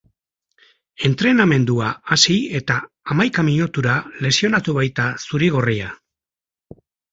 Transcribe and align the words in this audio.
Entrenamendua 1.09 1.89
hasi 2.15 2.37
eta 2.61 2.79
hamaika 3.15 3.47
minutura 3.51 3.99
lesionatu 4.27 4.77
baita 4.81 5.09
zuri-gorria. 5.29 5.95